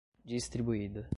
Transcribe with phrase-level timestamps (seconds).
[0.25, 1.07] Distribuída